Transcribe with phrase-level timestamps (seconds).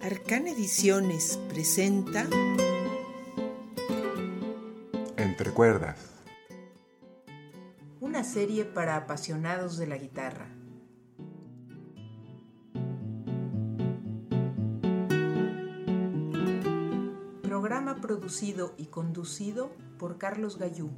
[0.00, 2.28] Arcana Ediciones presenta
[5.16, 5.96] Entre cuerdas.
[8.00, 10.63] una serie para apasionados de la guitarra.
[18.14, 20.88] Producido y conducido por Carlos Gallú.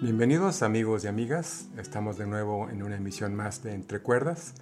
[0.00, 4.54] Bienvenidos amigos y amigas, estamos de nuevo en una emisión más de Entre Cuerdas,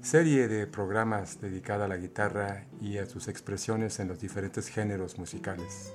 [0.00, 5.18] serie de programas dedicada a la guitarra y a sus expresiones en los diferentes géneros
[5.18, 5.92] musicales.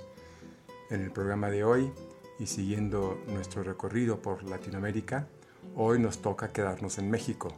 [0.89, 1.89] En el programa de hoy,
[2.37, 5.29] y siguiendo nuestro recorrido por Latinoamérica,
[5.73, 7.55] hoy nos toca quedarnos en México,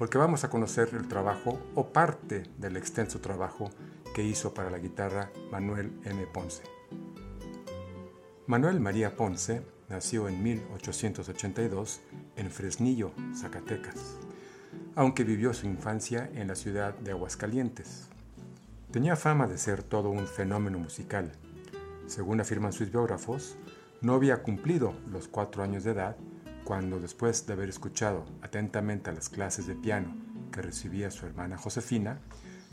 [0.00, 3.70] porque vamos a conocer el trabajo o parte del extenso trabajo
[4.14, 6.26] que hizo para la guitarra Manuel M.
[6.32, 6.62] Ponce.
[8.46, 12.00] Manuel María Ponce nació en 1882
[12.36, 14.16] en Fresnillo, Zacatecas,
[14.94, 18.08] aunque vivió su infancia en la ciudad de Aguascalientes.
[18.90, 21.30] Tenía fama de ser todo un fenómeno musical.
[22.06, 23.58] Según afirman sus biógrafos,
[24.00, 26.16] no había cumplido los cuatro años de edad
[26.70, 30.14] cuando, después de haber escuchado atentamente las clases de piano
[30.52, 32.20] que recibía su hermana Josefina,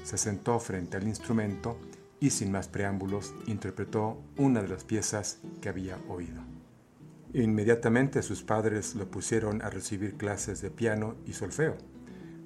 [0.04, 1.80] se sentó frente al instrumento
[2.20, 6.44] y sin más preámbulos interpretó una de las piezas que había oído.
[7.34, 11.76] Inmediatamente sus padres lo pusieron a recibir clases de piano y solfeo.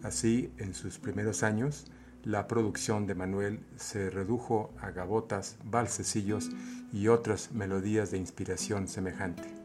[0.04, 1.92] Así, en sus primeros años,
[2.24, 6.50] la producción de Manuel se redujo a gavotas, valsecillos
[6.94, 9.61] y otras melodías de inspiración semejante.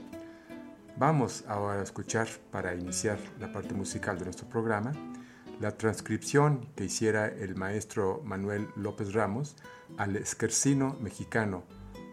[0.98, 4.94] Vamos ahora a escuchar, para iniciar la parte musical de nuestro programa,
[5.60, 9.56] la transcripción que hiciera el maestro Manuel López Ramos
[9.98, 11.64] al Esquercino mexicano,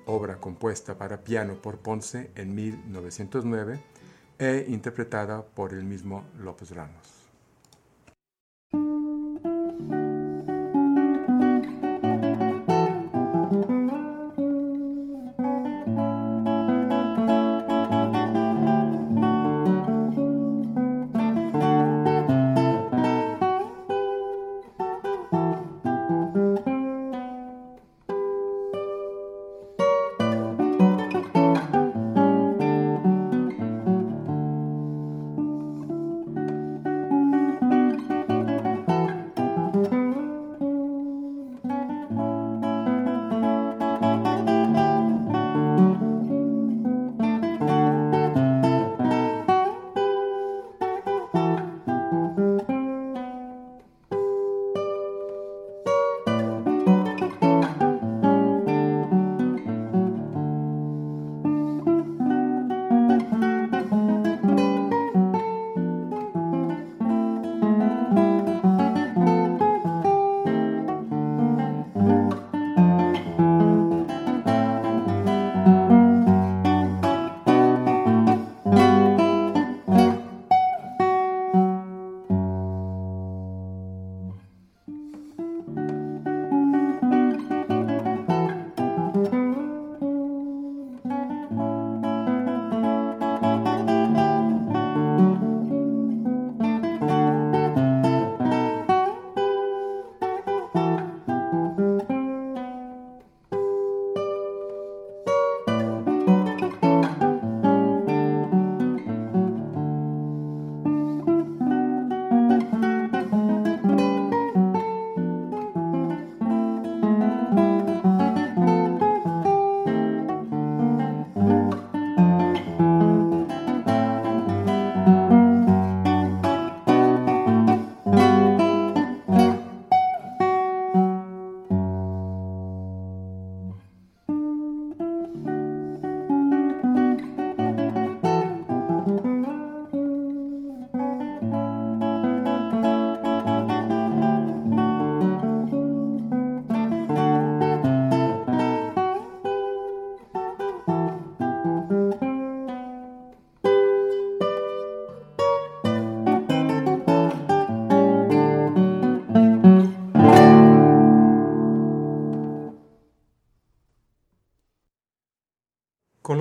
[0.05, 3.79] obra compuesta para piano por Ponce en 1909
[4.38, 7.22] e interpretada por el mismo López Ramos.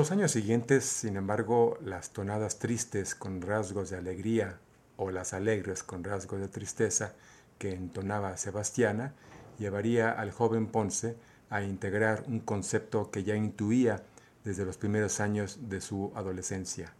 [0.03, 4.59] Los años siguientes, sin embargo, las tonadas tristes con rasgos de alegría
[4.97, 7.15] o las alegres con rasgos de tristeza
[7.57, 9.15] que entonaba Sebastiana,
[9.61, 11.15] llevaría al joven Ponce
[11.51, 14.03] a integrar un concepto que ya intuía
[14.43, 16.93] desde los primeros años de su adolescencia,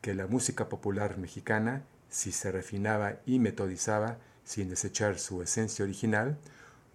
[0.00, 6.38] que la música popular mexicana, si se refinaba y metodizaba sin desechar su esencia original,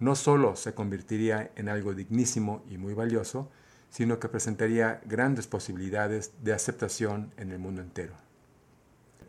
[0.00, 3.50] no sólo se convertiría en algo dignísimo y muy valioso,
[3.90, 8.14] sino que presentaría grandes posibilidades de aceptación en el mundo entero.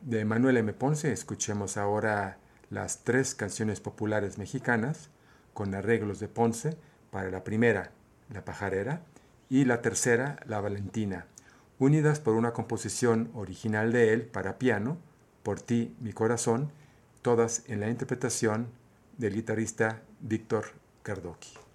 [0.02, 0.74] De Manuel M.
[0.74, 2.38] Ponce escuchemos ahora
[2.70, 5.10] las tres canciones populares mexicanas
[5.54, 6.78] con arreglos de Ponce
[7.12, 7.92] para la primera,
[8.32, 9.02] La pajarera,
[9.50, 11.26] y la tercera, La Valentina,
[11.80, 14.98] unidas por una composición original de él para piano,
[15.44, 16.72] Por ti, mi corazón,
[17.22, 18.68] todas en la interpretación
[19.18, 20.66] del guitarrista Víctor
[21.04, 21.69] Cardoqui.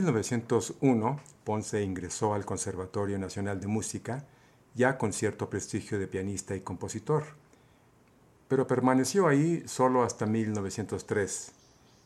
[0.00, 4.24] 1901, Ponce ingresó al Conservatorio Nacional de Música,
[4.74, 7.24] ya con cierto prestigio de pianista y compositor,
[8.48, 11.52] pero permaneció ahí solo hasta 1903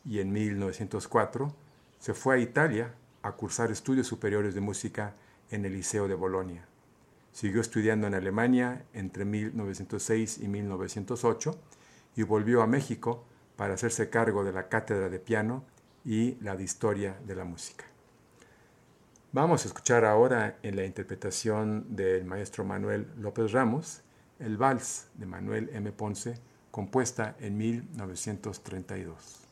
[0.06, 1.54] y en 1904
[2.00, 5.14] se fue a Italia a cursar estudios superiores de música
[5.52, 6.66] en el Liceo de Bolonia.
[7.32, 11.56] Siguió estudiando en Alemania entre 1906 y 1908
[12.16, 13.24] y volvió a México
[13.54, 15.64] para hacerse cargo de la cátedra de piano
[16.04, 17.84] y la de historia de la música.
[19.32, 24.04] Vamos a escuchar ahora en la interpretación del maestro Manuel López Ramos
[24.38, 25.92] el vals de Manuel M.
[25.92, 26.34] Ponce,
[26.70, 29.43] compuesta en 1932.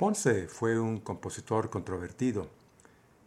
[0.00, 2.48] Ponce fue un compositor controvertido.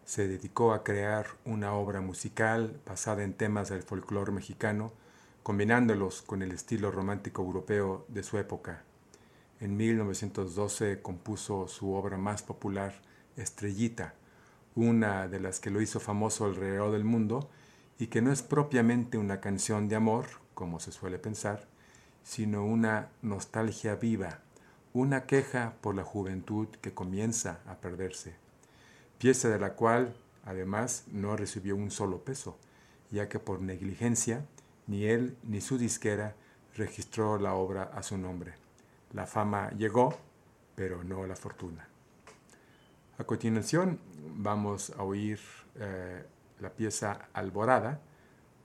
[0.05, 4.91] Se dedicó a crear una obra musical basada en temas del folclore mexicano,
[5.43, 8.81] combinándolos con el estilo romántico europeo de su época.
[9.59, 13.03] En 1912 compuso su obra más popular,
[13.37, 14.15] Estrellita,
[14.73, 17.51] una de las que lo hizo famoso alrededor del mundo
[17.99, 20.25] y que no es propiamente una canción de amor,
[20.55, 21.67] como se suele pensar,
[22.23, 24.42] sino una nostalgia viva
[24.93, 28.35] una queja por la juventud que comienza a perderse,
[29.17, 32.57] pieza de la cual además no recibió un solo peso,
[33.09, 34.45] ya que por negligencia
[34.85, 36.35] ni él ni su disquera
[36.75, 38.53] registró la obra a su nombre.
[39.13, 40.17] La fama llegó,
[40.75, 41.87] pero no la fortuna.
[43.17, 43.99] A continuación
[44.35, 45.39] vamos a oír
[45.75, 46.23] eh,
[46.59, 47.99] la pieza Alborada,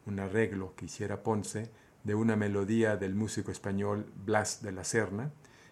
[0.07, 1.71] un arreglo que hiciera Ponce
[2.05, 5.31] de una melodía del músico español Blas de la Serna,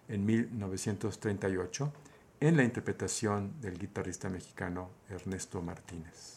[0.09, 1.93] en 1938
[2.41, 6.36] en la interpretación del guitarrista mexicano Ernesto Martínez.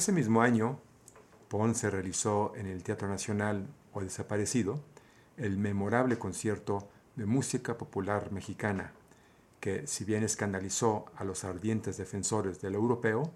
[0.00, 0.80] Ese mismo año,
[1.48, 4.80] Ponce realizó en el Teatro Nacional o Desaparecido
[5.36, 8.94] el memorable concierto de música popular mexicana,
[9.60, 13.30] que si bien escandalizó a los ardientes defensores del europeo,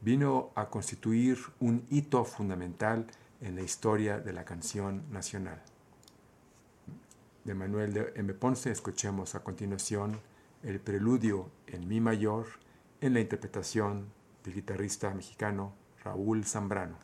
[0.00, 3.08] vino a constituir un hito fundamental
[3.40, 5.60] en la historia de la canción nacional.
[7.42, 8.34] De Manuel de M.
[8.34, 10.20] Ponce escuchemos a continuación
[10.62, 12.46] el preludio en Mi mayor
[13.00, 14.06] en la interpretación
[14.44, 16.96] del guitarrista mexicano Raúl Zambrano.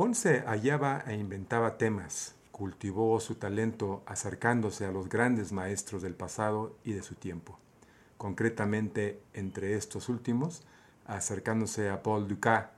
[0.00, 6.74] Ponce hallaba e inventaba temas, cultivó su talento acercándose a los grandes maestros del pasado
[6.84, 7.58] y de su tiempo,
[8.16, 10.62] concretamente entre estos últimos,
[11.04, 12.68] acercándose a Paul Dukas,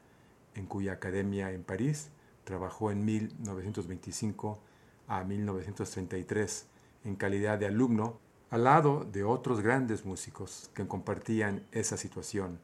[0.56, 2.08] en cuya academia en París
[2.42, 4.58] trabajó en 1925
[5.06, 6.66] a 1933
[7.04, 8.18] en calidad de alumno,
[8.50, 12.58] al lado de otros grandes músicos que compartían esa situación.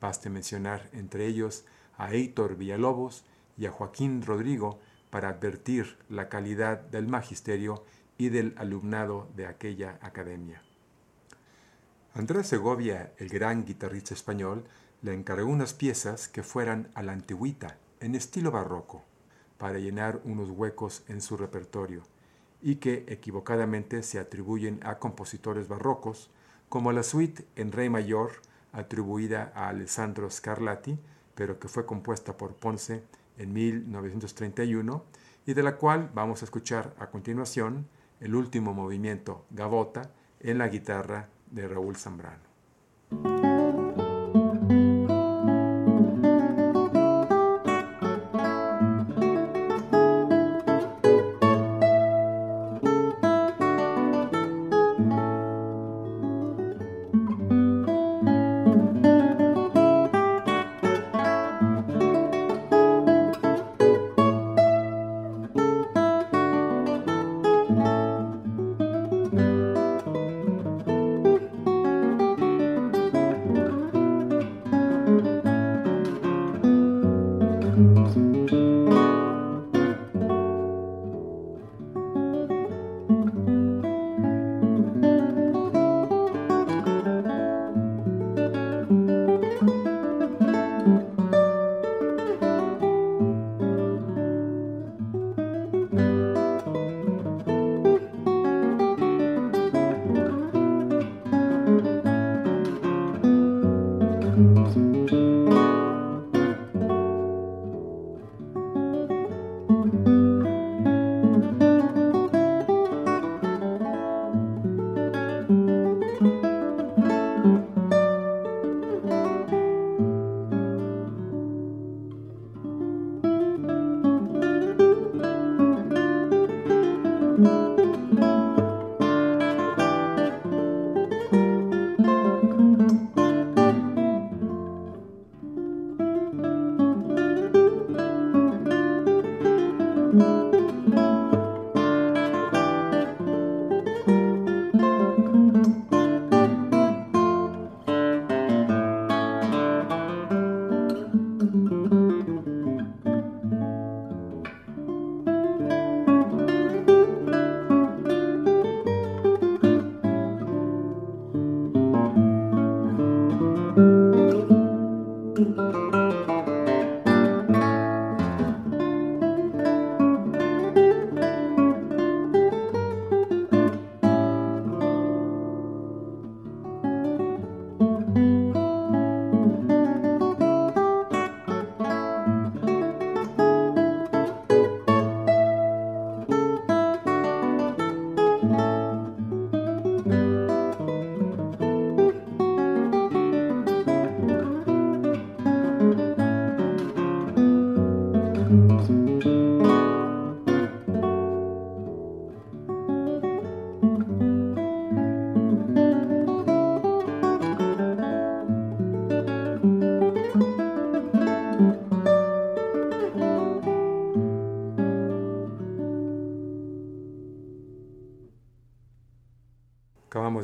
[0.00, 1.64] Baste mencionar entre ellos
[1.98, 3.24] a Heitor Villalobos
[3.56, 4.78] y a Joaquín Rodrigo
[5.10, 7.84] para advertir la calidad del magisterio
[8.18, 10.62] y del alumnado de aquella academia.
[12.14, 14.64] Andrés Segovia, el gran guitarrista español,
[15.02, 19.04] le encargó unas piezas que fueran a la antigüita, en estilo barroco,
[19.58, 22.02] para llenar unos huecos en su repertorio,
[22.62, 26.30] y que equivocadamente se atribuyen a compositores barrocos,
[26.68, 28.32] como la suite en re mayor
[28.72, 30.98] atribuida a Alessandro Scarlatti,
[31.34, 33.02] pero que fue compuesta por Ponce
[33.38, 35.04] en 1931
[35.46, 37.88] y de la cual vamos a escuchar a continuación
[38.20, 42.45] el último movimiento Gavota en la guitarra de Raúl Zambrano.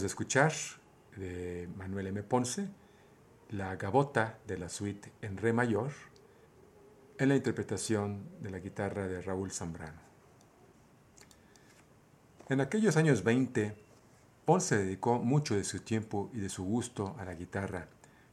[0.03, 0.53] De escuchar
[1.17, 2.23] de Manuel M.
[2.25, 2.69] Ponce
[3.51, 5.93] la gabota de la suite en re mayor
[7.19, 10.01] en la interpretación de la guitarra de Raúl Zambrano.
[12.49, 13.77] En aquellos años 20,
[14.45, 17.87] Ponce dedicó mucho de su tiempo y de su gusto a la guitarra,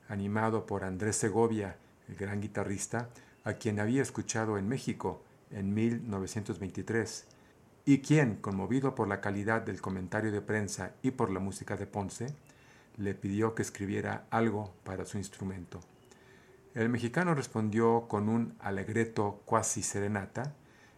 [0.08, 1.78] animado por Andrés Segovia,
[2.08, 3.10] el gran guitarrista,
[3.44, 7.28] a quien había escuchado en México en 1923,
[7.86, 11.88] y quien, conmovido por la calidad del comentario de prensa y por la música de
[11.88, 12.34] Ponce,
[12.98, 15.80] le pidió que escribiera algo para su instrumento.
[16.76, 20.54] El mexicano respondió con un alegreto cuasi serenata,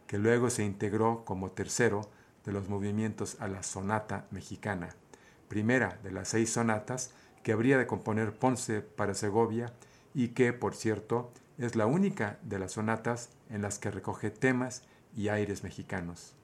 [0.07, 2.01] que luego se integró como tercero
[2.43, 4.89] de los movimientos a la sonata mexicana,
[5.47, 7.11] primera de las seis sonatas
[7.43, 9.71] que habría de componer Ponce para Segovia
[10.13, 14.83] y que, por cierto, es la única de las sonatas en las que recoge temas
[15.15, 16.35] y aires mexicanos.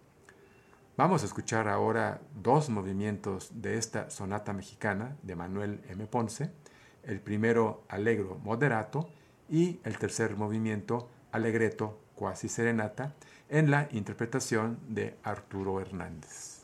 [0.97, 6.07] Vamos a escuchar ahora dos movimientos de esta sonata mexicana de Manuel M.
[6.07, 6.49] Ponce,
[7.03, 9.07] el primero allegro moderato
[9.47, 13.13] y el tercer movimiento allegreto quasi serenata
[13.47, 16.63] en la interpretación de Arturo Hernández.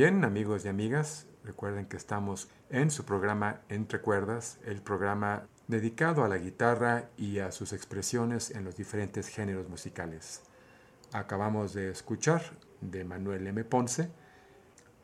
[0.00, 6.24] Bien, amigos y amigas, recuerden que estamos en su programa Entre Cuerdas, el programa dedicado
[6.24, 10.40] a la guitarra y a sus expresiones en los diferentes géneros musicales.
[11.12, 12.40] Acabamos de escuchar
[12.80, 13.62] de Manuel M.
[13.64, 14.08] Ponce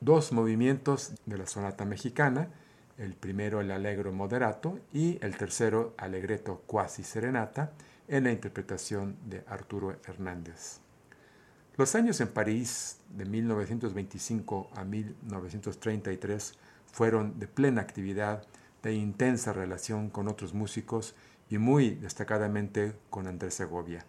[0.00, 2.48] dos movimientos de la sonata mexicana,
[2.96, 7.72] el primero el Allegro Moderato y el tercero Allegretto Quasi Serenata
[8.08, 10.85] en la interpretación de Arturo Hernández.
[11.78, 16.54] Los años en París de 1925 a 1933
[16.90, 18.46] fueron de plena actividad,
[18.82, 21.14] de intensa relación con otros músicos
[21.50, 24.06] y muy destacadamente con Andrés Segovia.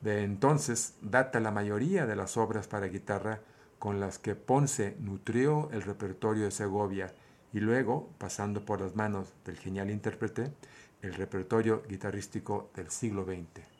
[0.00, 3.42] De entonces data la mayoría de las obras para guitarra
[3.78, 7.12] con las que Ponce nutrió el repertorio de Segovia
[7.52, 10.54] y luego, pasando por las manos del genial intérprete,
[11.02, 13.73] el repertorio guitarrístico del siglo XX.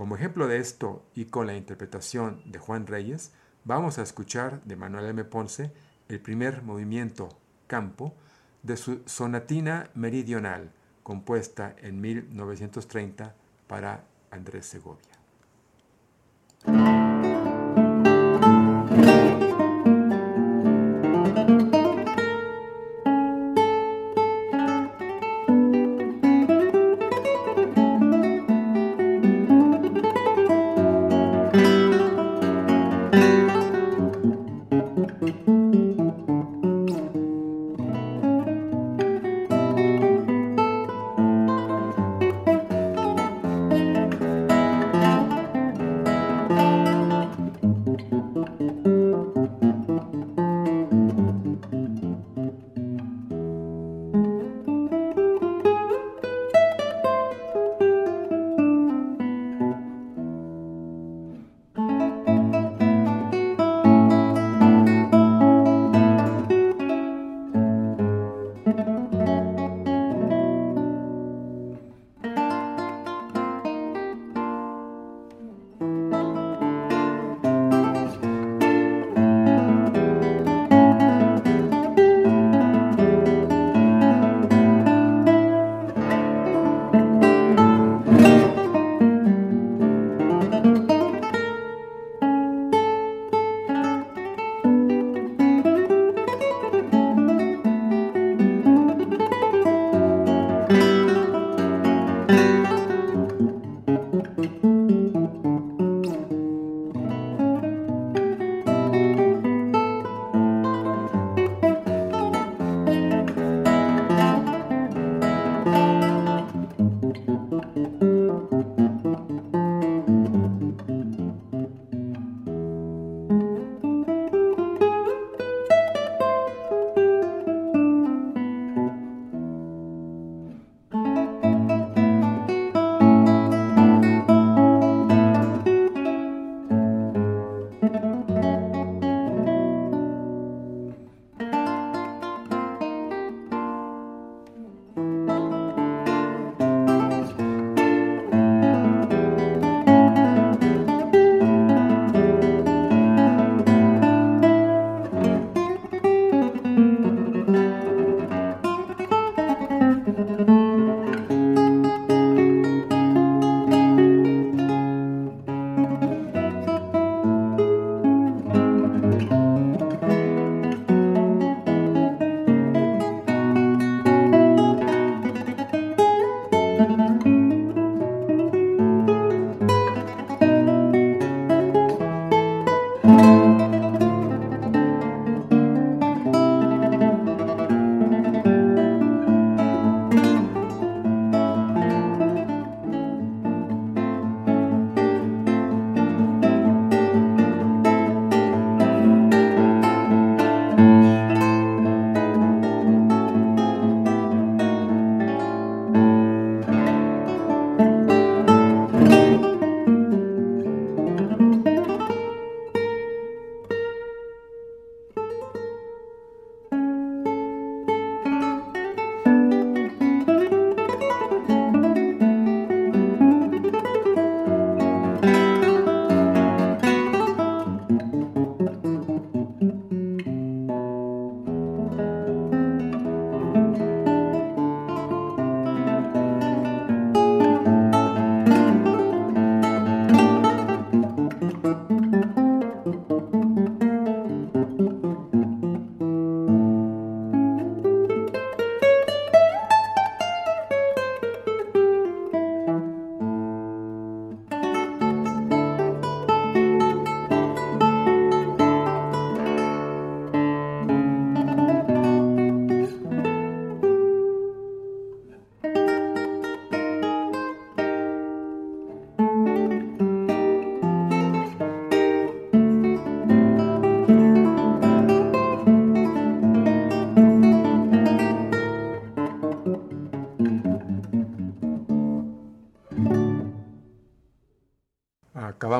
[0.00, 3.32] Como ejemplo de esto y con la interpretación de Juan Reyes,
[3.64, 5.24] vamos a escuchar de Manuel M.
[5.24, 5.72] Ponce
[6.08, 7.28] el primer movimiento,
[7.66, 8.14] Campo,
[8.62, 13.34] de su Sonatina Meridional, compuesta en 1930
[13.66, 15.09] para Andrés Segovia.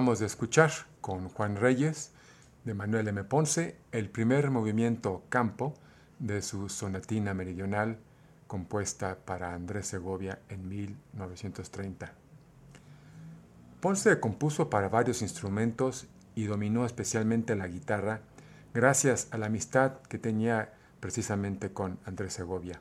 [0.01, 0.71] Acabamos de escuchar
[1.03, 2.13] con Juan Reyes
[2.65, 3.23] de Manuel M.
[3.25, 5.75] Ponce el primer movimiento campo
[6.19, 7.99] de su sonatina meridional
[8.47, 12.15] compuesta para Andrés Segovia en 1930.
[13.83, 18.23] Ponce compuso para varios instrumentos y dominó especialmente la guitarra
[18.73, 22.81] gracias a la amistad que tenía precisamente con Andrés Segovia.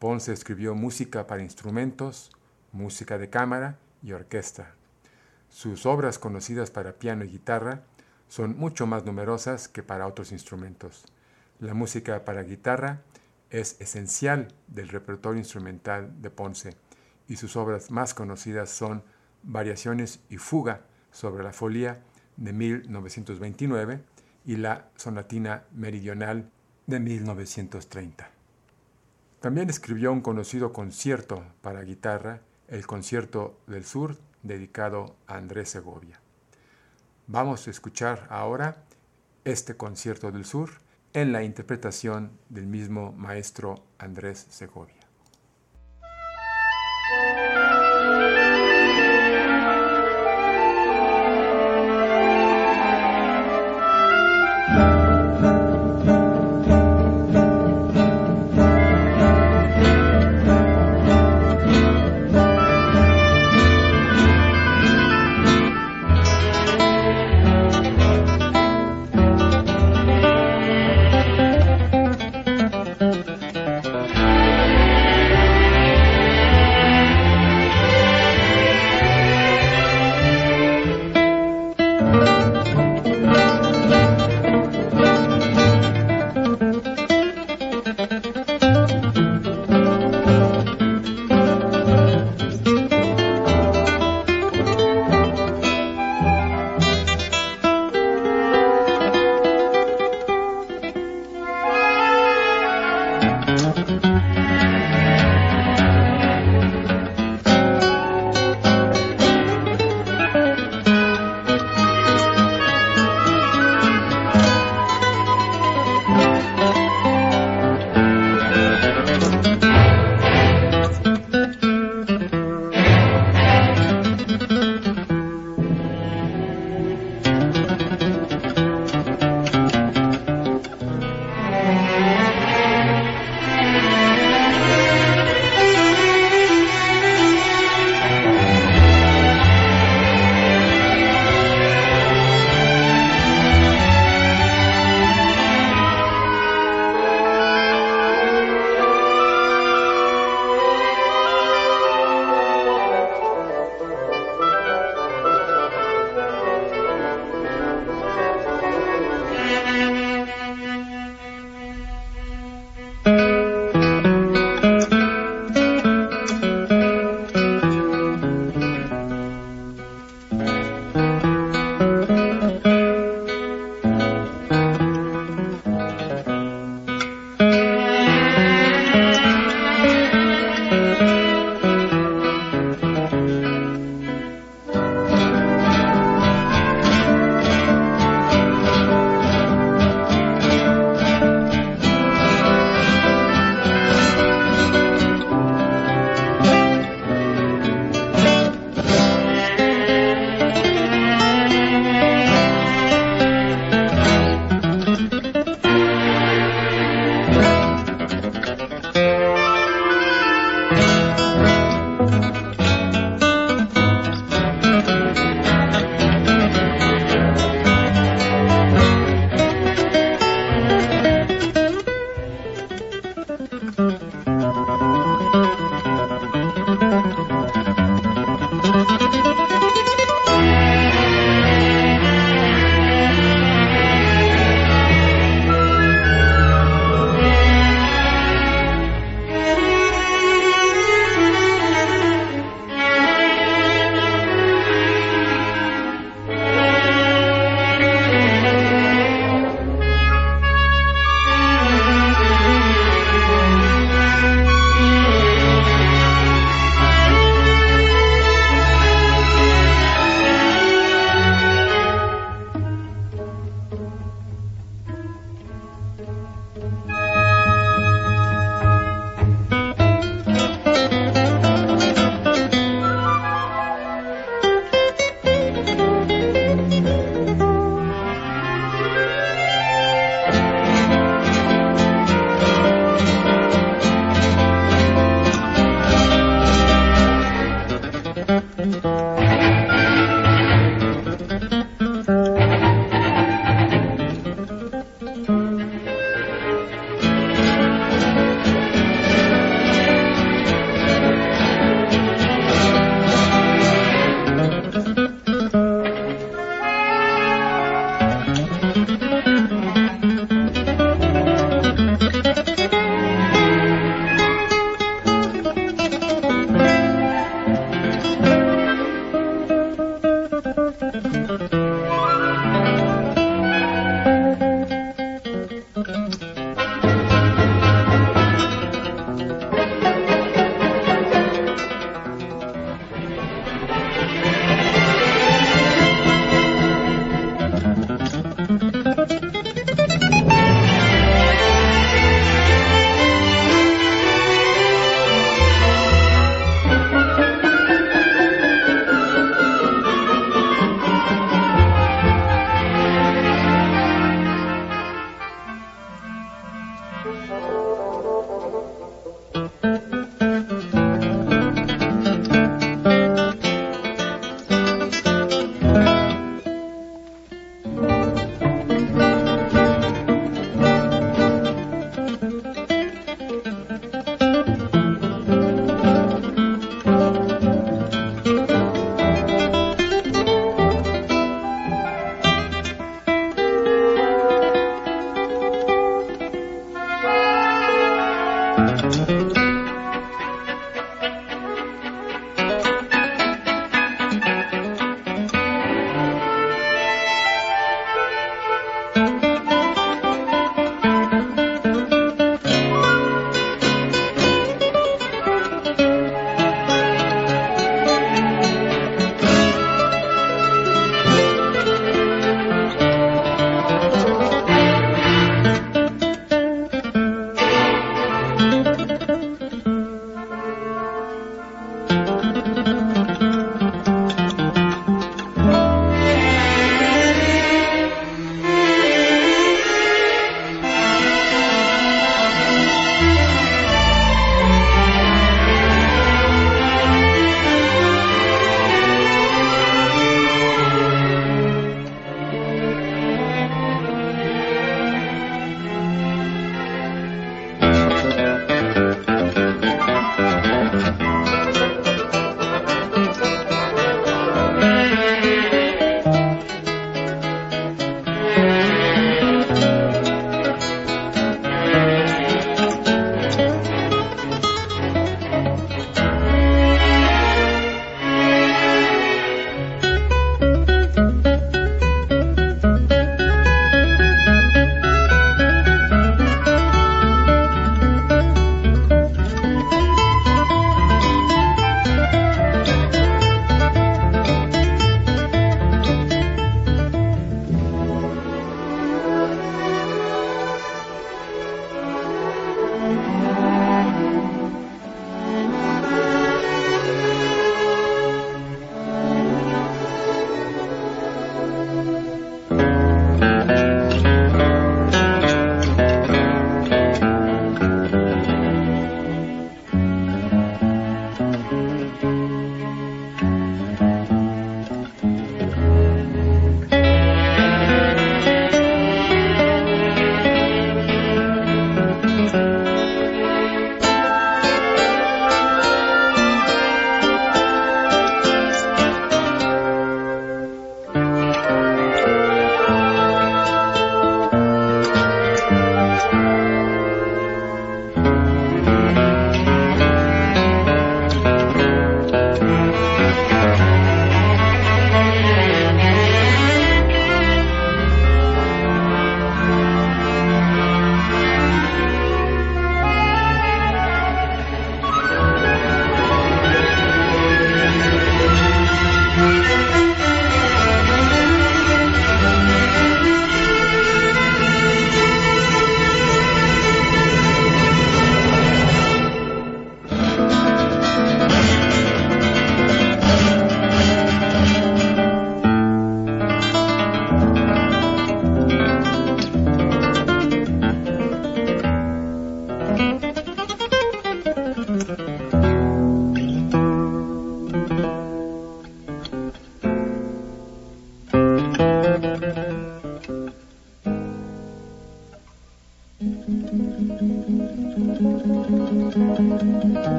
[0.00, 2.32] Ponce escribió música para instrumentos,
[2.72, 4.74] música de cámara y orquesta.
[5.52, 7.82] Sus obras conocidas para piano y guitarra
[8.26, 11.04] son mucho más numerosas que para otros instrumentos.
[11.60, 13.02] La música para guitarra
[13.50, 16.74] es esencial del repertorio instrumental de Ponce
[17.28, 19.04] y sus obras más conocidas son
[19.42, 20.80] Variaciones y Fuga
[21.10, 22.02] sobre la Folía
[22.38, 24.00] de 1929
[24.46, 26.50] y la Sonatina Meridional
[26.86, 28.30] de 1930.
[29.40, 36.20] También escribió un conocido concierto para guitarra, el Concierto del Sur, dedicado a Andrés Segovia.
[37.26, 38.76] Vamos a escuchar ahora
[39.44, 40.70] este concierto del sur
[41.12, 45.01] en la interpretación del mismo maestro Andrés Segovia.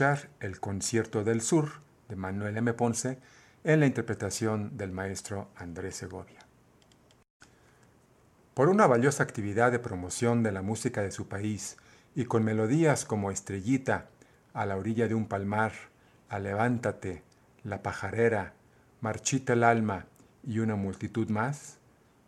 [0.00, 2.72] El Concierto del Sur de Manuel M.
[2.74, 3.18] Ponce
[3.64, 6.38] en la interpretación del maestro Andrés Segovia.
[8.54, 11.78] Por una valiosa actividad de promoción de la música de su país
[12.14, 14.06] y con melodías como Estrellita,
[14.52, 15.72] A la orilla de un palmar,
[16.28, 17.24] A levántate,
[17.64, 18.52] La pajarera,
[19.00, 20.06] Marchita el alma
[20.44, 21.78] y una multitud más,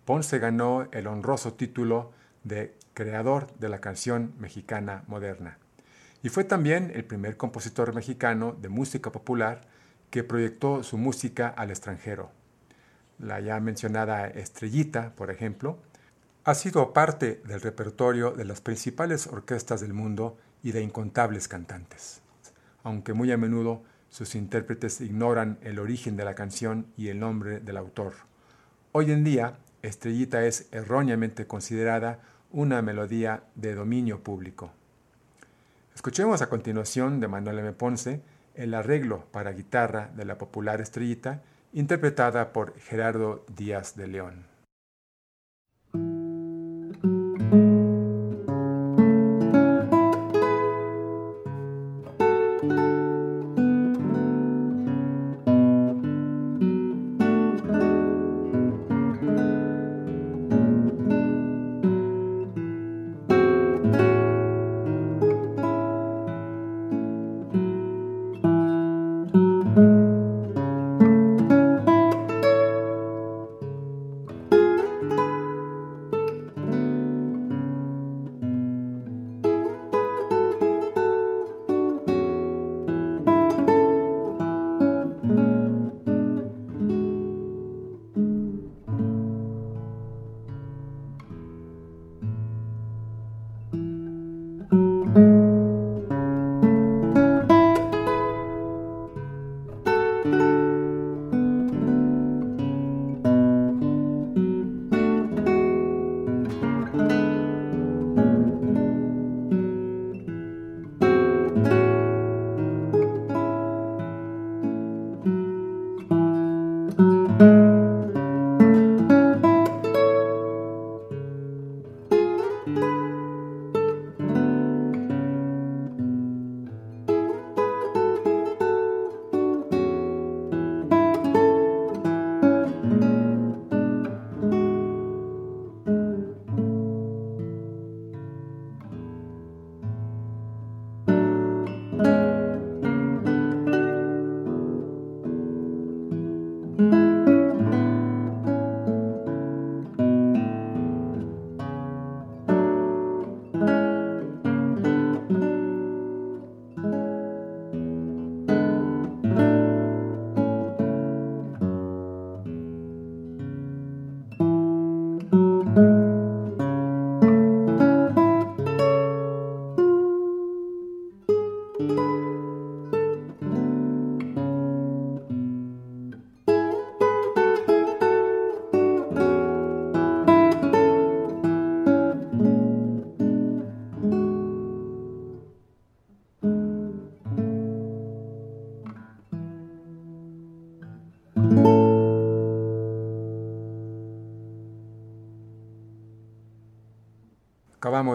[0.04, 2.10] Ponce ganó el honroso título
[2.42, 5.58] de creador de la canción mexicana moderna.
[6.22, 9.62] Y fue también el primer compositor mexicano de música popular
[10.10, 12.30] que proyectó su música al extranjero.
[13.18, 15.78] La ya mencionada Estrellita, por ejemplo,
[16.44, 22.20] ha sido parte del repertorio de las principales orquestas del mundo y de incontables cantantes,
[22.82, 27.60] aunque muy a menudo sus intérpretes ignoran el origen de la canción y el nombre
[27.60, 28.14] del autor.
[28.92, 34.72] Hoy en día, Estrellita es erróneamente considerada una melodía de dominio público.
[36.00, 37.72] Escuchemos a continuación de Manuel M.
[37.72, 38.22] Ponce
[38.54, 41.42] el arreglo para guitarra de la popular Estrellita,
[41.74, 44.49] interpretada por Gerardo Díaz de León.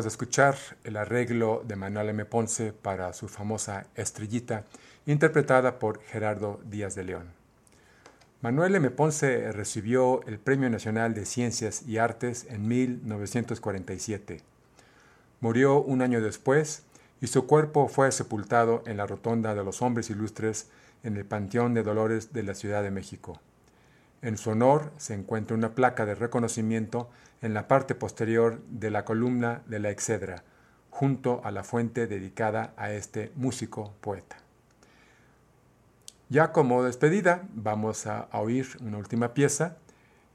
[0.05, 2.25] De escuchar el arreglo de Manuel M.
[2.25, 4.63] Ponce para su famosa Estrellita,
[5.07, 7.23] interpretada por Gerardo Díaz de León.
[8.41, 8.91] Manuel M.
[8.91, 14.41] Ponce recibió el Premio Nacional de Ciencias y Artes en 1947.
[15.41, 16.83] Murió un año después
[17.19, 20.69] y su cuerpo fue sepultado en la Rotonda de los Hombres Ilustres
[21.01, 23.39] en el Panteón de Dolores de la Ciudad de México.
[24.25, 27.11] En su honor se encuentra una placa de reconocimiento
[27.43, 30.43] en la parte posterior de la columna de la Excedra,
[30.89, 34.37] junto a la fuente dedicada a este músico poeta.
[36.29, 39.77] Ya como despedida, vamos a, oír una última pieza.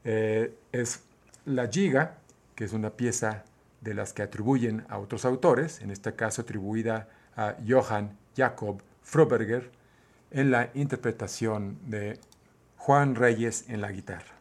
[0.05, 1.01] Eh, es
[1.43, 2.15] La Giga,
[2.55, 3.43] que es una pieza
[3.81, 9.69] de las que atribuyen a otros autores, en este caso atribuida a Johann Jakob Froberger,
[10.31, 12.21] en la interpretación de
[12.83, 14.40] Juan Reyes en la guitarra.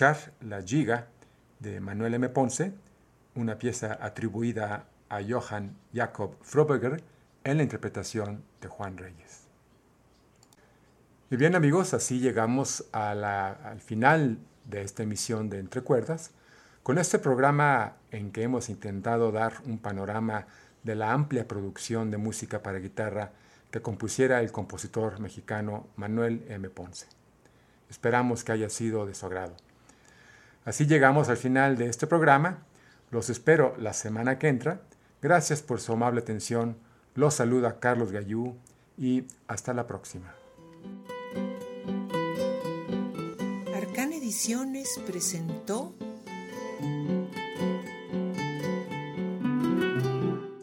[0.00, 1.08] La Giga
[1.58, 2.30] de Manuel M.
[2.30, 2.72] Ponce,
[3.34, 7.02] una pieza atribuida a Johann Jakob Froberger
[7.44, 9.42] en la interpretación de Juan Reyes.
[11.30, 16.30] Y bien amigos, así llegamos al final de esta emisión de Entre Cuerdas,
[16.82, 20.46] con este programa en que hemos intentado dar un panorama
[20.82, 23.32] de la amplia producción de música para guitarra
[23.70, 26.70] que compusiera el compositor mexicano Manuel M.
[26.70, 27.06] Ponce.
[27.90, 29.56] Esperamos que haya sido de su agrado.
[30.64, 32.64] Así llegamos al final de este programa.
[33.10, 34.82] Los espero la semana que entra.
[35.22, 36.76] Gracias por su amable atención.
[37.14, 38.54] Los saluda Carlos Gallú
[38.96, 40.34] y hasta la próxima.
[43.74, 45.94] Arcán Ediciones presentó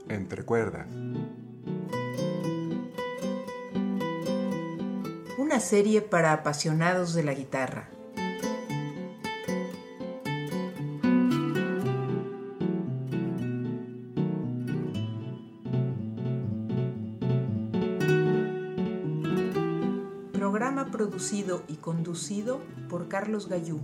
[0.07, 0.87] Entre cuerdas.
[5.37, 7.89] Una serie para apasionados de la guitarra.
[21.17, 23.79] Producido y conducido por Carlos Gallú.